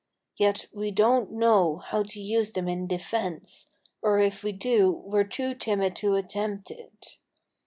[0.35, 3.69] Yet we don't know how to use them in defence,
[4.01, 7.19] or if we do we're too timid to attempt it.